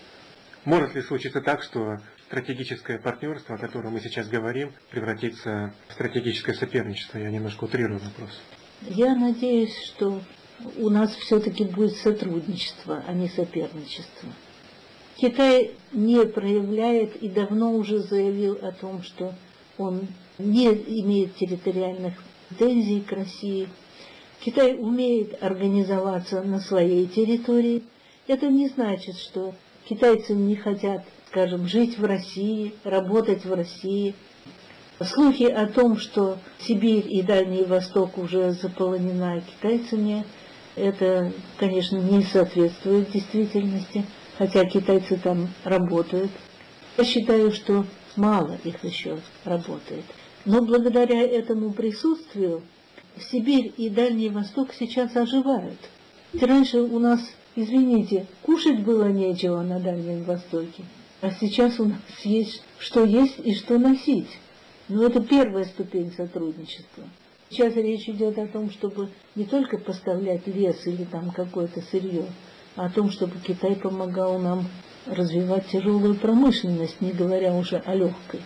[0.65, 1.99] Может ли случиться так, что
[2.29, 7.19] стратегическое партнерство, о котором мы сейчас говорим, превратится в стратегическое соперничество?
[7.19, 8.31] Я немножко утрирую вопрос.
[8.83, 10.21] Я надеюсь, что
[10.77, 14.29] у нас все-таки будет сотрудничество, а не соперничество.
[15.17, 19.33] Китай не проявляет и давно уже заявил о том, что
[19.79, 20.09] он
[20.39, 22.15] не имеет территориальных
[22.49, 23.69] претензий к России.
[24.41, 27.83] Китай умеет организоваться на своей территории.
[28.27, 29.55] Это не значит, что
[29.89, 31.05] китайцы не хотят
[31.37, 34.15] скажем, жить в России, работать в России.
[35.03, 40.25] Слухи о том, что Сибирь и Дальний Восток уже заполонена китайцами,
[40.77, 44.07] это, конечно, не соответствует действительности,
[44.39, 46.31] хотя китайцы там работают.
[46.97, 47.85] Я считаю, что
[48.17, 50.05] мало их еще работает.
[50.47, 52.63] Но благодаря этому присутствию
[53.31, 55.81] Сибирь и Дальний Восток сейчас оживают.
[56.41, 57.21] Раньше у нас,
[57.57, 60.83] извините, кушать было нечего на Дальнем Востоке.
[61.23, 64.29] А сейчас у нас есть что есть и что носить.
[64.89, 67.05] Но это первая ступень сотрудничества.
[67.49, 72.27] Сейчас речь идет о том, чтобы не только поставлять лес или там какое-то сырье,
[72.77, 74.67] а о том, чтобы Китай помогал нам
[75.07, 78.41] развивать тяжелую промышленность, не говоря уже о легкой.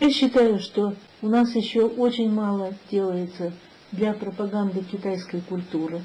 [0.00, 3.52] Я считаю, что у нас еще очень мало делается
[3.92, 6.02] для пропаганды китайской культуры.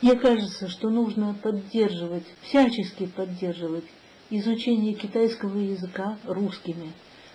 [0.00, 3.84] Мне кажется, что нужно поддерживать, всячески поддерживать
[4.30, 6.92] изучение китайского языка русскими.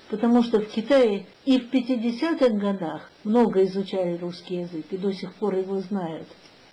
[0.09, 5.33] Потому что в Китае и в 50-х годах много изучали русский язык и до сих
[5.35, 6.27] пор его знают.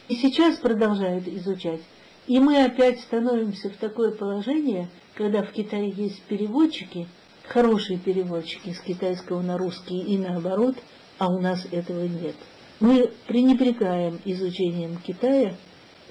[0.08, 1.80] И сейчас продолжают изучать.
[2.26, 7.06] И мы опять становимся в такое положение, когда в Китае есть переводчики,
[7.46, 10.76] хорошие переводчики с китайского на русский и наоборот,
[11.18, 12.36] а у нас этого нет.
[12.80, 15.54] Мы пренебрегаем изучением Китая,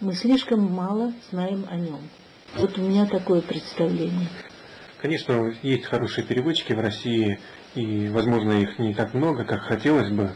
[0.02, 2.00] мы слишком мало знаем о нем.
[2.56, 4.28] Вот у меня такое представление.
[5.02, 7.40] Конечно, есть хорошие переводчики в России,
[7.76, 10.32] и, возможно, их не так много, как хотелось бы.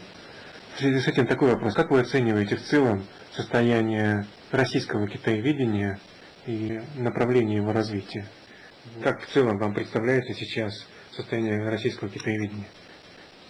[0.74, 1.74] В связи с этим такой вопрос.
[1.74, 5.98] Как вы оцениваете в целом состояние российского китаеведения
[6.46, 8.26] и направление его развития?
[9.02, 12.66] Как в целом вам представляется сейчас состояние российского китаеведения?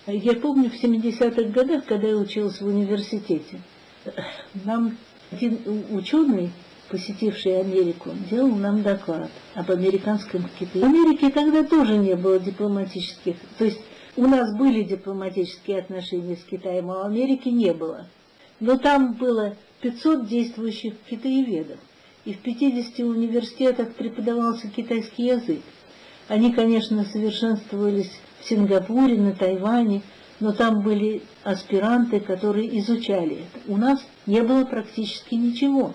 [0.07, 3.61] Я помню в 70-х годах, когда я училась в университете,
[4.64, 4.96] нам
[5.31, 6.50] один ученый
[6.94, 10.85] посетивший Америку, делал нам доклад об американском Китае.
[10.85, 13.80] В Америке тогда тоже не было дипломатических, то есть
[14.16, 18.07] у нас были дипломатические отношения с Китаем, а в Америке не было.
[18.61, 21.80] Но там было 500 действующих китаеведов,
[22.24, 25.62] и в 50 университетах преподавался китайский язык.
[26.28, 30.03] Они, конечно, совершенствовались в Сингапуре, на Тайване,
[30.38, 33.72] но там были аспиранты, которые изучали это.
[33.72, 35.92] У нас не было практически ничего.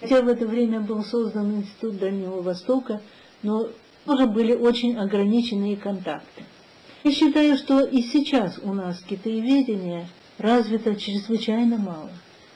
[0.00, 3.00] Хотя в это время был создан Институт Дальнего Востока,
[3.42, 3.68] но
[4.06, 6.44] тоже были очень ограниченные контакты.
[7.04, 12.10] Я считаю, что и сейчас у нас китаеведение развито чрезвычайно мало.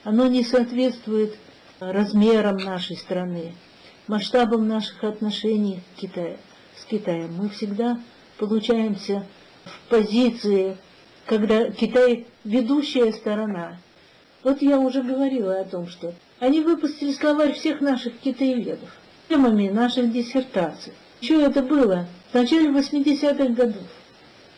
[0.05, 1.36] Оно не соответствует
[1.80, 3.53] размерам нашей страны,
[4.07, 6.36] масштабам наших отношений с Китаем.
[6.76, 7.34] С Китаем.
[7.34, 8.01] Мы всегда
[8.38, 9.26] получаемся
[9.64, 10.76] в позиции,
[11.26, 13.78] когда Китай ведущая сторона.
[14.42, 18.89] Вот я уже говорила о том, что они выпустили словарь всех наших китаеведов,
[19.28, 20.93] темами наших диссертаций.
[21.20, 22.07] Что это было?
[22.30, 23.82] В начале 80-х годов.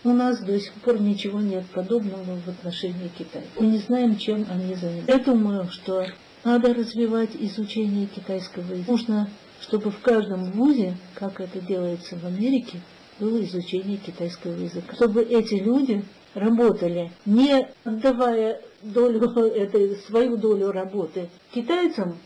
[0.04, 3.44] У нас до сих пор ничего нет подобного в отношении Китая.
[3.58, 5.12] Мы не знаем, чем они занимаются.
[5.12, 6.06] Я думаю, что
[6.44, 8.92] надо развивать изучение китайского языка.
[8.92, 9.28] Нужно
[9.60, 12.80] чтобы в каждом вузе, как это делается в Америке,
[13.18, 14.94] было изучение китайского языка.
[14.94, 16.04] Чтобы эти люди
[16.34, 18.60] работали, не отдавая
[18.92, 19.20] долю
[19.54, 22.18] этой, свою долю работы китайцам,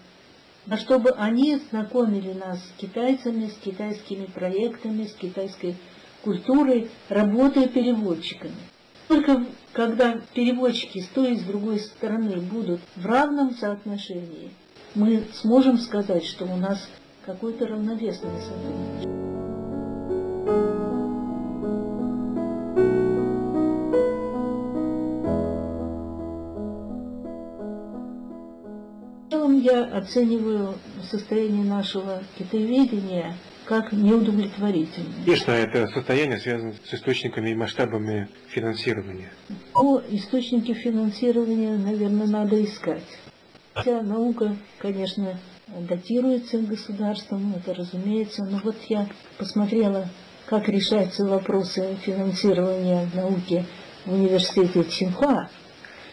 [0.69, 5.77] а чтобы они знакомили нас с китайцами, с китайскими проектами, с китайской
[6.23, 8.55] культурой, работая переводчиками.
[9.09, 14.53] Только когда переводчики с той и с другой стороны будут в равном соотношении,
[14.95, 16.89] мы сможем сказать, что у нас
[17.25, 19.21] какое-то равновесное сотрудничество.
[29.61, 30.75] Я оцениваю
[31.11, 33.35] состояние нашего китаеведения
[33.65, 35.25] как неудовлетворительное.
[35.25, 39.31] Конечно, это состояние связано с источниками и масштабами финансирования.
[39.75, 43.07] О источнике финансирования, наверное, надо искать.
[43.77, 45.39] Вся наука, конечно,
[45.69, 49.07] датируется государством, это разумеется, но вот я
[49.39, 50.09] посмотрела,
[50.47, 53.65] как решаются вопросы финансирования науки
[54.05, 55.49] в университете Чинхуа.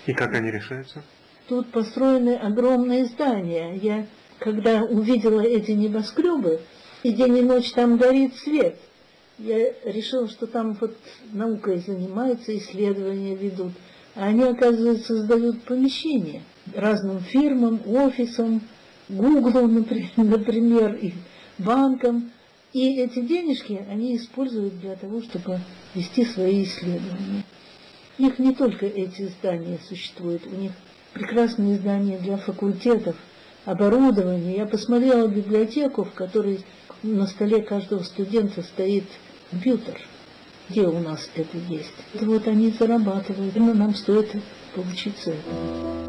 [0.06, 1.02] И как они решаются?
[1.48, 3.74] Тут построены огромные здания.
[3.82, 4.06] Я,
[4.40, 6.60] когда увидела эти небоскребы,
[7.04, 8.78] и день и ночь там горит свет,
[9.38, 10.96] я решила, что там вот
[11.32, 13.72] наукой занимаются, исследования ведут.
[14.16, 16.42] А они, оказывается, создают помещения
[16.74, 18.62] разным фирмам, офисам,
[19.10, 19.68] Гуглу,
[20.18, 21.14] например, и
[21.58, 22.32] банкам.
[22.74, 25.60] И эти денежки они используют для того, чтобы
[25.96, 27.44] вести свои исследования.
[28.20, 30.74] У них не только эти здания существуют, у них
[31.18, 33.16] прекрасные здания для факультетов,
[33.66, 34.58] оборудование.
[34.58, 36.64] Я посмотрела библиотеку, в которой
[37.04, 39.06] на столе каждого студента стоит
[39.50, 40.00] компьютер.
[40.70, 41.94] Где у нас это есть?
[42.14, 44.32] Это вот они зарабатывают, но нам стоит
[44.76, 46.08] поучиться этому.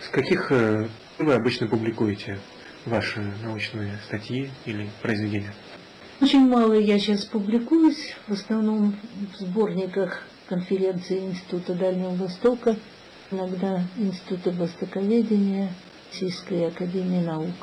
[0.00, 2.38] С каких э, вы обычно публикуете
[2.84, 5.54] ваши научные статьи или произведения?
[6.20, 8.96] Очень мало я сейчас публикуюсь, в основном
[9.32, 12.76] в сборниках конференции Института Дальнего Востока,
[13.30, 15.70] иногда Института Востоковедения,
[16.10, 17.54] Российской Академии Наук.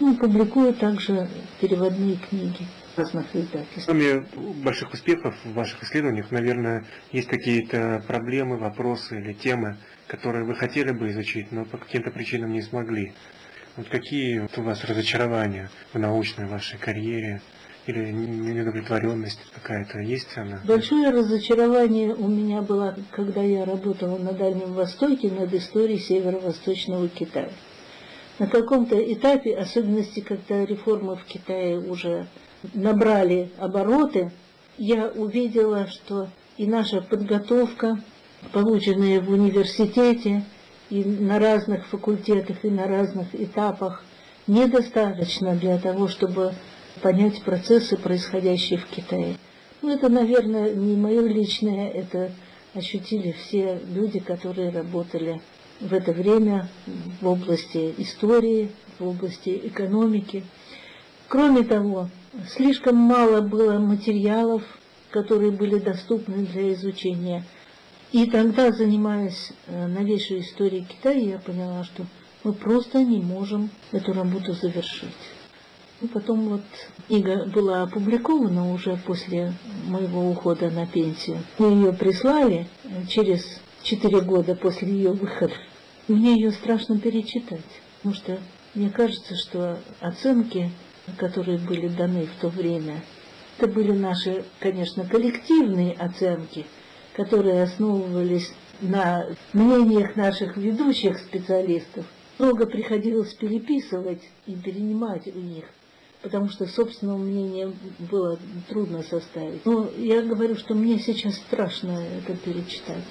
[0.00, 1.28] Ну, публикую также
[1.60, 2.66] переводные книги
[2.96, 3.84] разных издательств.
[3.84, 4.20] Кроме
[4.64, 9.76] больших успехов в ваших исследованиях, наверное, есть какие-то проблемы, вопросы или темы,
[10.06, 13.12] которые вы хотели бы изучить, но по каким-то причинам не смогли.
[13.76, 17.42] Вот какие у вас разочарования в научной вашей карьере
[17.86, 20.60] или неудовлетворенность какая-то есть она?
[20.64, 27.50] Большое разочарование у меня было, когда я работала на Дальнем Востоке над историей северо-восточного Китая.
[28.38, 32.26] На каком-то этапе, особенности, когда реформы в Китае уже
[32.74, 34.30] набрали обороты,
[34.78, 37.98] я увидела, что и наша подготовка,
[38.52, 40.44] полученная в университете,
[40.90, 44.04] и на разных факультетах, и на разных этапах,
[44.46, 46.54] недостаточно для того, чтобы
[47.00, 49.36] понять процессы, происходящие в Китае.
[49.80, 52.32] Ну, это, наверное, не мое личное, это
[52.74, 55.40] ощутили все люди, которые работали
[55.80, 56.68] в это время
[57.20, 60.44] в области истории, в области экономики.
[61.28, 62.08] Кроме того,
[62.48, 64.62] слишком мало было материалов,
[65.10, 67.44] которые были доступны для изучения.
[68.12, 72.04] И тогда, занимаясь новейшей историей Китая, я поняла, что
[72.44, 75.08] мы просто не можем эту работу завершить.
[76.02, 76.62] И потом вот
[77.06, 79.52] книга была опубликована уже после
[79.86, 81.38] моего ухода на пенсию.
[81.60, 82.66] Мне ее прислали
[83.08, 83.44] через
[83.84, 85.54] четыре года после ее выхода.
[86.08, 87.60] Мне ее страшно перечитать,
[87.98, 88.38] потому что
[88.74, 90.72] мне кажется, что оценки,
[91.18, 93.00] которые были даны в то время,
[93.58, 96.66] это были наши, конечно, коллективные оценки,
[97.14, 102.06] которые основывались на мнениях наших ведущих специалистов.
[102.40, 105.66] Много приходилось переписывать и перенимать у них,
[106.22, 107.72] потому что собственного мнения
[108.10, 109.64] было трудно составить.
[109.66, 113.04] Но я говорю, что мне сейчас страшно это перечитать.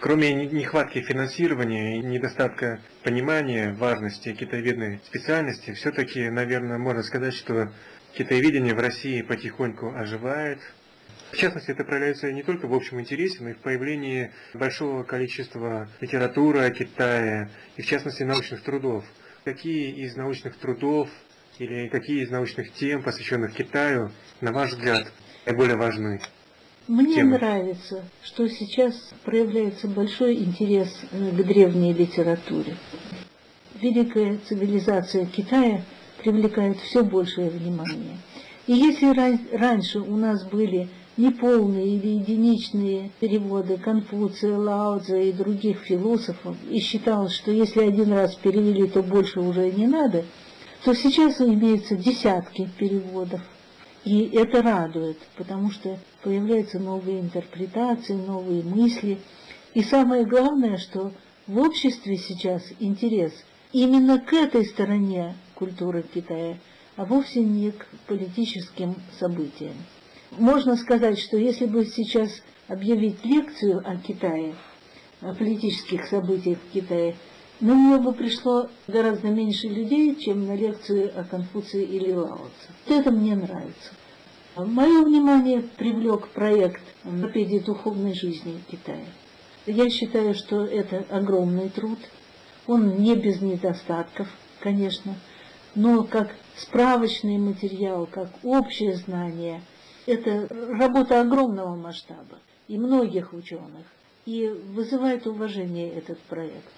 [0.00, 7.70] Кроме нехватки финансирования и недостатка понимания важности китаеведной специальности, все-таки, наверное, можно сказать, что
[8.12, 10.58] китаеведение в России потихоньку оживает.
[11.32, 15.88] В частности, это проявляется не только в общем интересе, но и в появлении большого количества
[16.02, 19.04] литературы о Китае, и в частности научных трудов.
[19.42, 21.08] Какие из научных трудов
[21.58, 24.10] или какие из научных тем, посвященных Китаю,
[24.42, 25.10] на ваш взгляд,
[25.46, 26.20] наиболее важны?
[26.86, 27.38] Мне темы.
[27.38, 32.76] нравится, что сейчас проявляется большой интерес к древней литературе.
[33.80, 35.82] Великая цивилизация Китая
[36.22, 38.18] привлекает все большее внимание.
[38.66, 40.88] И если ра- раньше у нас были
[41.22, 48.12] неполные или единичные переводы Конфуция, Лао Цзэ и других философов, и считалось, что если один
[48.12, 50.24] раз перевели, то больше уже не надо,
[50.84, 53.40] то сейчас имеются десятки переводов.
[54.04, 59.18] И это радует, потому что появляются новые интерпретации, новые мысли.
[59.74, 61.12] И самое главное, что
[61.46, 63.32] в обществе сейчас интерес
[63.70, 66.56] именно к этой стороне культуры Китая,
[66.96, 69.76] а вовсе не к политическим событиям.
[70.38, 72.30] Можно сказать, что если бы сейчас
[72.66, 74.54] объявить лекцию о Китае,
[75.20, 77.16] о политических событиях в Китае,
[77.60, 82.48] на нее бы пришло гораздо меньше людей, чем на лекцию о Конфуции или Лаоце.
[82.88, 83.92] Это мне нравится.
[84.56, 89.04] Мое внимание привлек проект энциклопедии духовной жизни Китая.
[89.66, 91.98] Я считаю, что это огромный труд.
[92.66, 94.28] Он не без недостатков,
[94.60, 95.14] конечно,
[95.74, 99.60] но как справочный материал, как общее знание,
[100.06, 102.38] это работа огромного масштаба
[102.68, 103.86] и многих ученых,
[104.26, 106.72] и вызывает уважение этот проект.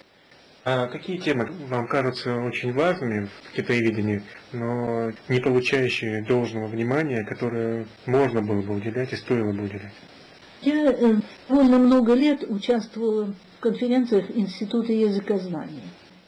[0.67, 7.85] А какие темы вам кажутся очень важными в китаеведении, но не получающие должного внимания, которое
[8.07, 9.93] можно было бы уделять и стоило бы уделять?
[10.63, 15.83] Я э, довольно много лет участвовала в конференциях Института языкознания.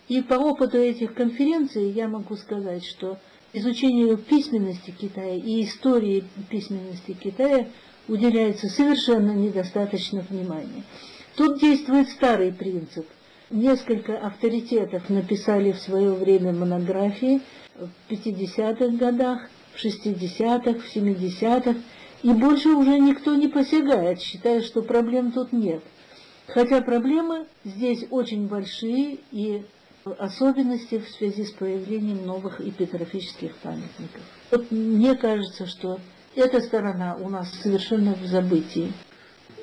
[0.07, 3.17] И по опыту этих конференций я могу сказать, что
[3.57, 7.67] изучению письменности Китая и истории письменности Китая
[8.07, 10.83] уделяется совершенно недостаточно внимания.
[11.35, 13.05] Тут действует старый принцип.
[13.49, 17.41] Несколько авторитетов написали в свое время монографии
[17.75, 21.75] в 50-х годах, в 60-х, в 70-х,
[22.23, 25.83] и больше уже никто не посягает, считая, что проблем тут нет.
[26.47, 29.63] Хотя проблемы здесь очень большие и
[30.13, 34.21] особенности в связи с появлением новых эпитрофических памятников.
[34.51, 35.99] Вот мне кажется, что
[36.35, 38.93] эта сторона у нас совершенно в забытии.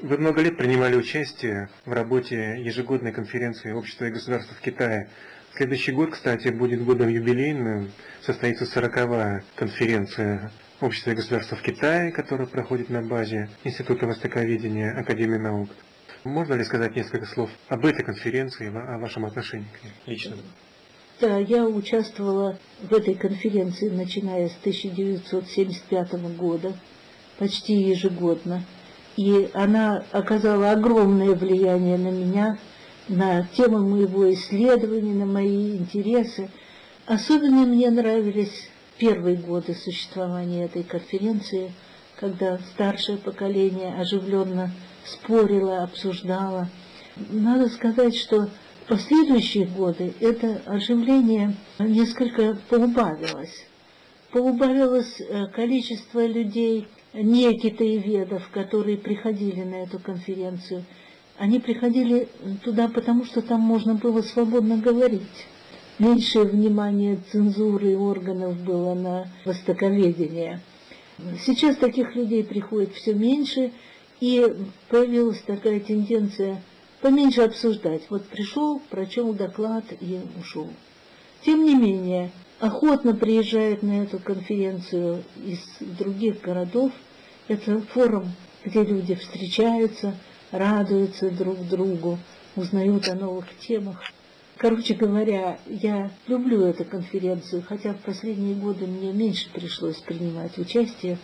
[0.03, 5.09] Вы много лет принимали участие в работе ежегодной конференции Общества и государств в Китае.
[5.57, 7.91] Следующий год, кстати, будет годом юбилейным,
[8.23, 15.39] состоится сороковая конференция Общества и государств в Китае, которая проходит на базе Института Востоковедения Академии
[15.39, 15.71] наук.
[16.25, 20.37] Можно ли сказать несколько слов об этой конференции, о вашем отношении к ней лично?
[21.21, 26.73] Да, я участвовала в этой конференции, начиная с 1975 года,
[27.39, 28.65] почти ежегодно.
[29.17, 32.59] И она оказала огромное влияние на меня,
[33.09, 36.49] на тему моего исследования, на мои интересы.
[37.05, 41.71] Особенно мне нравились первые годы существования этой конференции,
[42.19, 44.73] когда старшее поколение оживленно
[45.07, 46.69] спорило, обсуждало.
[47.31, 48.49] Надо сказать, что
[48.85, 53.67] в последующие годы это оживление несколько поубавилось.
[54.31, 60.85] Поубавилось э, количество людей, не китаеведов, которые приходили на эту конференцию.
[61.39, 62.29] Они приходили
[62.65, 65.47] туда, потому что там можно было свободно говорить.
[65.99, 70.61] Меньше внимания цензуры и органов было на востоковедение.
[71.47, 73.71] Сейчас таких людей приходит все меньше,
[74.21, 74.55] и
[74.89, 76.63] появилась такая тенденция
[77.01, 78.03] поменьше обсуждать.
[78.11, 80.71] Вот пришел, прочел доклад и ушел.
[81.45, 85.59] Тем не менее, охотно приезжают на эту конференцию из
[85.99, 86.93] других городов.
[87.49, 88.33] Это форум,
[88.65, 90.15] где люди встречаются,
[90.51, 92.19] радуются друг другу,
[92.57, 94.03] узнают о новых темах.
[94.57, 101.19] Короче говоря, я люблю эту конференцию, хотя в последние годы мне меньше пришлось принимать участие.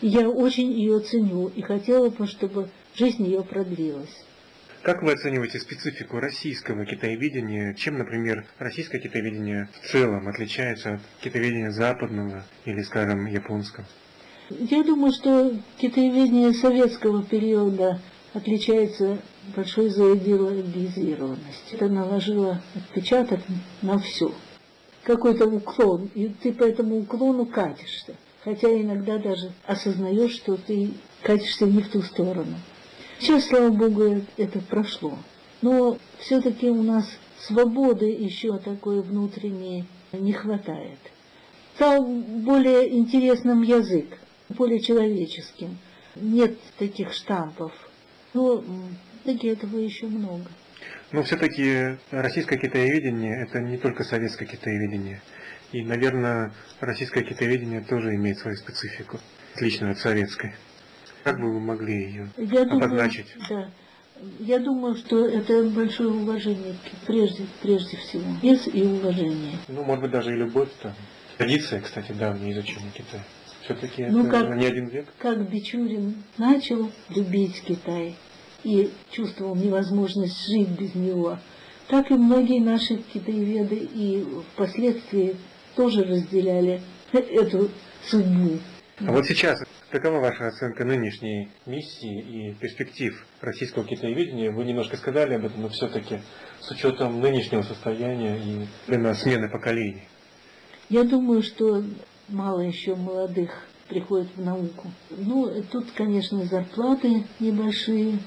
[0.00, 4.24] Я очень ее ценю и хотела бы, чтобы жизнь ее продлилась.
[4.82, 7.72] Как вы оцениваете специфику российского китаеведения?
[7.72, 13.86] Чем, например, российское китаеведение в целом отличается от китаеведения западного или, скажем, японского?
[14.50, 17.98] Я думаю, что китаеведение советского периода
[18.34, 19.18] отличается
[19.56, 21.76] большой заидеологизированностью.
[21.78, 23.40] Это наложило отпечаток
[23.80, 24.34] на все.
[25.02, 28.16] Какой-то уклон, и ты по этому уклону катишься.
[28.44, 30.90] Хотя иногда даже осознаешь, что ты
[31.22, 32.56] катишься не в ту сторону.
[33.18, 35.16] Сейчас, слава Богу, это прошло.
[35.62, 37.08] Но все-таки у нас
[37.40, 40.98] свободы еще такой внутренней не хватает.
[41.76, 44.18] Стал более интересным язык,
[44.50, 45.78] более человеческим.
[46.14, 47.72] Нет таких штампов.
[48.34, 48.62] Но
[49.24, 50.50] таки этого еще много.
[51.12, 55.22] Но все-таки российское китаеведение– это не только советское китаеведение.
[55.74, 59.18] И, наверное, российское китаеведение тоже имеет свою специфику,
[59.56, 60.52] отличную от советской.
[61.24, 63.26] Как бы вы могли ее Я обозначить?
[63.48, 64.24] Думаю, да.
[64.38, 66.76] Я думаю, что это большое уважение,
[67.08, 68.22] прежде, прежде всего.
[68.40, 69.56] Вес и уважение.
[69.66, 70.92] Ну, может быть, даже и любовь там.
[71.38, 73.24] Традиция, кстати, давнее изучение Китая.
[73.62, 75.08] Все-таки Ну, это как- не один век.
[75.18, 78.14] Как Бичурин начал любить Китай
[78.62, 81.36] и чувствовал невозможность жить без него,
[81.88, 85.34] так и многие наши китаеведы и впоследствии
[85.76, 86.80] тоже разделяли
[87.12, 87.70] эту
[88.06, 88.58] судьбу.
[89.00, 89.58] А вот сейчас,
[89.90, 94.52] какова ваша оценка нынешней миссии и перспектив российского китаеведения?
[94.52, 96.20] Вы немножко сказали об этом, но все-таки
[96.60, 100.04] с учетом нынешнего состояния и время смены поколений.
[100.88, 101.82] Я думаю, что
[102.28, 103.50] мало еще молодых
[103.88, 104.90] приходит в науку.
[105.10, 108.18] Ну, тут, конечно, зарплаты небольшие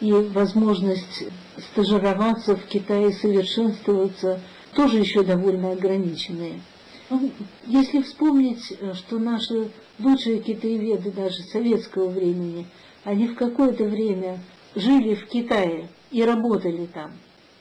[0.00, 1.24] и возможность
[1.72, 4.40] стажироваться в Китае, совершенствоваться,
[4.74, 6.60] тоже еще довольно ограниченные.
[7.08, 7.30] Ну,
[7.66, 12.66] Если вспомнить, э, что наши лучшие китаеведы даже советского времени,
[13.04, 14.38] они в какое-то время
[14.74, 17.12] жили в Китае и работали там.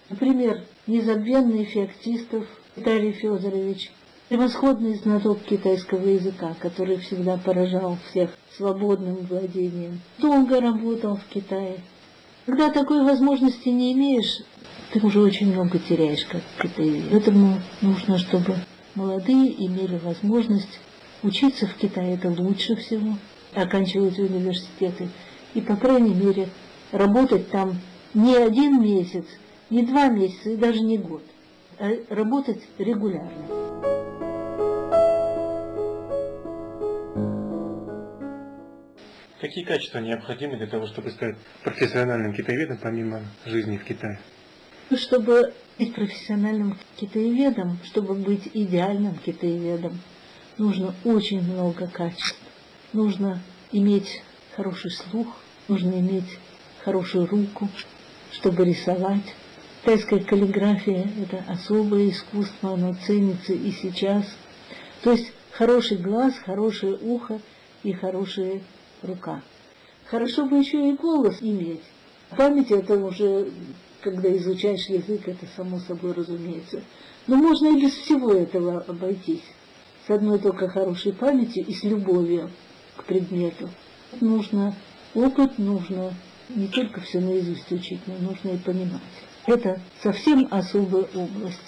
[0.09, 2.45] Например, незабвенный Феоктистов
[2.75, 3.91] Виталий Федорович,
[4.27, 11.79] превосходный знаток китайского языка, который всегда поражал всех свободным владением, долго работал в Китае.
[12.45, 14.43] Когда такой возможности не имеешь,
[14.91, 17.09] ты уже очень много теряешь как китаевед.
[17.11, 18.55] Поэтому нужно, чтобы
[18.95, 20.79] молодые имели возможность
[21.21, 23.17] учиться в Китае, это лучше всего,
[23.53, 25.09] оканчивать университеты
[25.53, 26.49] и, по крайней мере,
[26.91, 27.79] работать там
[28.13, 29.25] не один месяц,
[29.69, 31.23] не два месяца и даже не год,
[31.77, 33.29] а работать регулярно.
[39.39, 44.19] Какие качества необходимы для того, чтобы стать профессиональным китаеведом, помимо жизни в Китае?
[44.95, 49.99] Чтобы быть профессиональным китаеведом, чтобы быть идеальным китаеведом,
[50.57, 52.39] нужно очень много качеств.
[52.91, 53.39] Нужно
[53.71, 54.21] иметь
[54.55, 55.27] хороший слух,
[55.67, 56.39] нужно иметь
[56.83, 57.69] хорошую руку,
[58.31, 59.35] чтобы рисовать.
[59.81, 64.25] Китайская каллиграфия– это особое искусство, оно ценится и сейчас.
[65.03, 67.39] То есть хороший глаз, хорошее ухо
[67.83, 68.61] и хорошая
[69.03, 69.41] рука.
[70.05, 71.83] Хорошо бы еще и голос иметь.
[72.35, 73.51] Память это уже,
[74.01, 76.81] когда изучаешь язык, это само собой разумеется.
[77.27, 79.43] Но можно и без всего этого обойтись.
[80.07, 82.49] С одной только хорошей памятью и с любовью
[82.95, 83.69] к предмету.
[84.21, 84.75] Нужно
[85.13, 86.13] опыт, нужно
[86.49, 89.01] не только все наизусть учить, но нужно и понимать.
[89.45, 91.59] Это совсем особая область.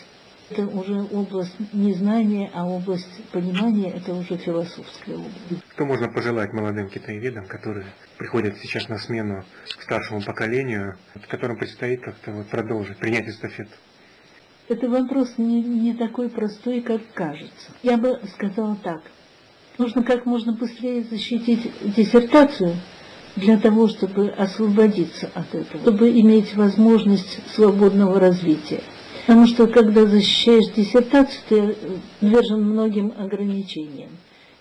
[0.51, 5.63] Это уже область не знания, а область понимания, это уже философская область.
[5.71, 7.85] Что можно пожелать молодым китаеведам, которые
[8.17, 9.45] приходят сейчас на смену
[9.79, 10.97] старшему поколению,
[11.29, 13.71] которым предстоит как-то вот продолжить, принять эстафету?
[14.67, 17.71] Это вопрос не, не такой простой, как кажется.
[17.81, 19.03] Я бы сказала так.
[19.77, 22.75] Нужно как можно быстрее защитить диссертацию
[23.37, 28.81] для того, чтобы освободиться от этого, чтобы иметь возможность свободного развития.
[29.25, 31.75] Потому что когда защищаешь диссертацию, ты
[32.19, 34.09] подвержен многим ограничениям.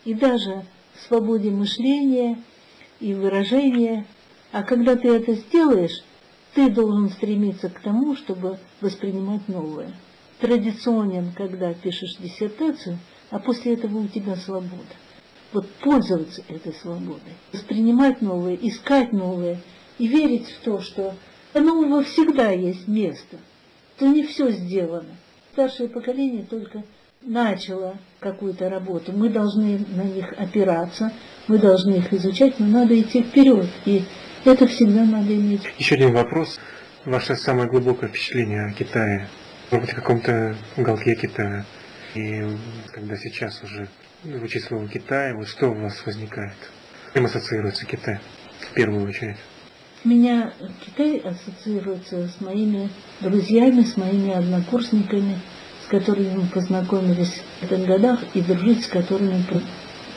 [0.04, 0.64] И даже
[1.06, 2.38] свободе мышления
[3.00, 4.06] и выражения.
[4.52, 6.02] А когда ты это сделаешь,
[6.54, 9.92] ты должен стремиться к тому, чтобы воспринимать новое.
[10.40, 12.98] Традиционен, когда пишешь диссертацию,
[13.30, 14.94] а после этого у тебя свобода.
[15.52, 19.60] Вот пользоваться этой свободой, воспринимать новое, искать новое
[19.98, 21.14] и верить в то, что
[21.54, 23.38] нового всегда есть место,
[24.00, 25.14] то не все сделано.
[25.52, 26.82] Старшее поколение только
[27.20, 29.12] начало какую-то работу.
[29.12, 31.12] Мы должны на них опираться,
[31.48, 33.68] мы должны их изучать, но надо идти вперед.
[33.84, 34.04] И
[34.46, 35.62] это всегда надо иметь.
[35.78, 36.58] Еще один вопрос.
[37.04, 39.28] Ваше самое глубокое впечатление о Китае?
[39.70, 41.66] Может быть, в каком-то уголке Китая?
[42.14, 42.42] И
[42.92, 43.86] когда сейчас уже
[44.24, 46.56] звучит слово Китай, вот что у вас возникает?
[47.10, 48.18] С Чем ассоциируется Китай
[48.60, 49.36] в первую очередь?
[50.02, 50.54] Меня
[50.86, 52.88] Китай ассоциируется с моими
[53.20, 55.38] друзьями, с моими однокурсниками,
[55.84, 59.44] с которыми мы познакомились в этих годах и дружить с которыми...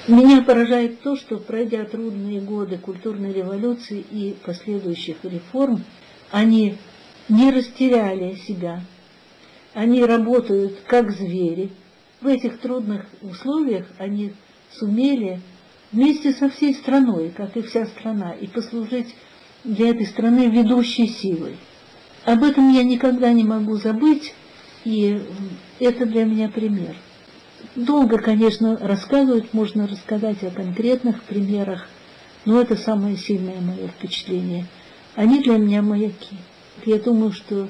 [0.07, 5.83] Меня поражает то, что пройдя трудные годы культурной революции и последующих реформ,
[6.31, 6.77] они
[7.27, 8.81] не растеряли себя,
[9.73, 11.71] они работают как звери.
[12.21, 14.33] В этих трудных условиях они
[14.71, 15.41] сумели
[15.91, 19.13] вместе со всей страной, как и вся страна, и послужить
[19.63, 21.57] для этой страны ведущей силой.
[22.25, 24.33] Об этом я никогда не могу забыть,
[24.85, 25.21] и
[25.79, 26.95] это для меня пример.
[27.75, 31.87] Долго, конечно, рассказывать, можно рассказать о конкретных примерах,
[32.45, 34.67] но это самое сильное мое впечатление.
[35.15, 36.37] Они для меня маяки.
[36.85, 37.67] Я думаю, что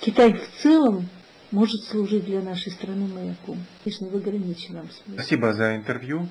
[0.00, 1.08] Китай в целом
[1.50, 5.14] может служить для нашей страны маяком, конечно, в ограниченном смысле.
[5.14, 6.28] Спасибо за интервью.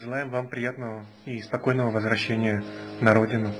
[0.00, 2.62] Желаем вам приятного и спокойного возвращения
[3.00, 3.52] на родину.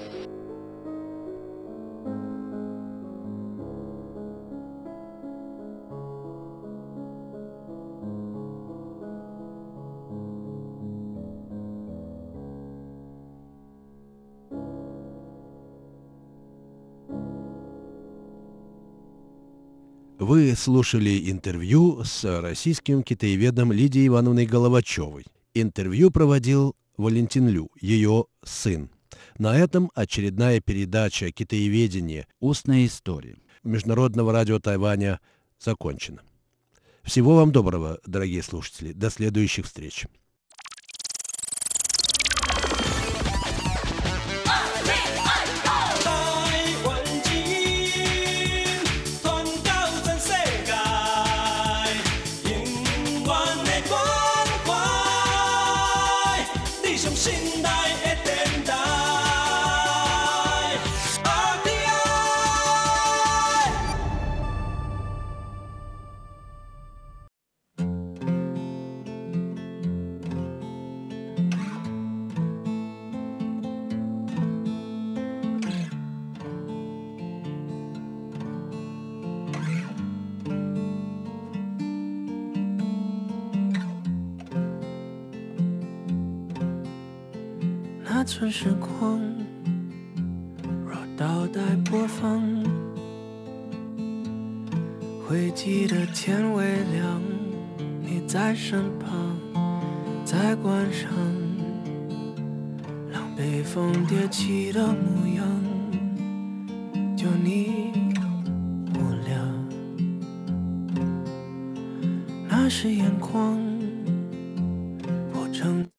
[20.19, 25.27] Вы слушали интервью с российским китаеведом Лидией Ивановной Головачевой.
[25.53, 28.91] Интервью проводил Валентин Лю, ее сын.
[29.39, 32.27] На этом очередная передача «Китаеведение.
[32.41, 35.21] Устная история» Международного радио Тайваня
[35.59, 36.23] закончена.
[37.03, 38.93] Всего вам доброго, дорогие слушатели.
[38.93, 40.07] До следующих встреч.